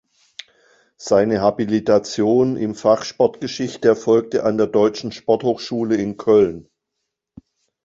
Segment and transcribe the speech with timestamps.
[0.97, 6.67] Seine Habilitation im Fach Sportgeschichte erfolgte an der Deutschen Sporthochschule Köln.